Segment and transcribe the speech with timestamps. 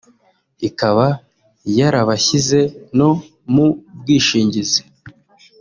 [0.67, 1.07] ikaba
[1.77, 2.59] yarabashyize
[2.97, 3.09] no
[3.53, 3.67] mu
[3.99, 4.81] bwishingizi